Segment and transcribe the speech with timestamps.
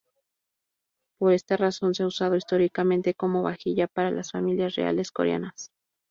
[1.19, 5.69] Por esta razón se ha usado históricamente como vajilla para las familias reales coreanas.